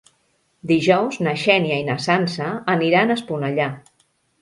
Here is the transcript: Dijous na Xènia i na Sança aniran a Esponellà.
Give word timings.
Dijous 0.71 1.19
na 1.27 1.35
Xènia 1.43 1.79
i 1.83 1.85
na 1.91 1.99
Sança 2.09 2.51
aniran 2.77 3.19
a 3.21 3.23
Esponellà. 3.23 3.73